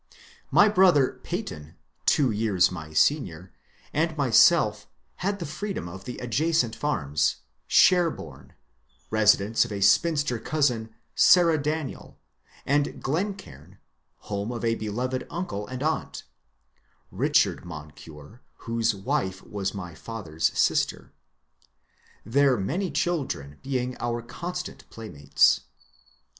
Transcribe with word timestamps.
My 0.49 0.67
brother 0.67 1.19
Peyton, 1.21 1.75
two 2.07 2.31
years 2.31 2.71
my 2.71 2.91
senior, 2.91 3.53
and 3.93 4.17
myself 4.17 4.87
had 5.17 5.37
the 5.37 5.45
freedom 5.45 5.87
of 5.87 6.05
the 6.05 6.17
adjacent 6.17 6.75
farms, 6.75 7.35
—"Sherboume," 7.69 8.53
residence 9.11 9.63
of 9.63 9.71
a 9.71 9.79
spinster 9.79 10.39
cousin, 10.39 10.89
Sarah 11.13 11.59
Daniel; 11.61 12.17
and 12.65 12.85
^^ 12.87 12.99
Glencaim," 12.99 13.77
home 14.21 14.51
of 14.51 14.65
a 14.65 14.73
beloved 14.73 15.27
uncle 15.29 15.67
and 15.67 15.83
aunt 15.83 16.23
(Richard 17.11 17.63
Moncure, 17.63 18.41
whose 18.65 18.95
wife 18.95 19.43
was 19.45 19.75
my 19.75 19.93
father's 19.93 20.45
sister), 20.57 21.13
their 22.25 22.57
many 22.57 22.89
children 22.89 23.59
being 23.61 23.95
our 23.99 24.23
constant 24.23 24.89
playmates. 24.89 25.61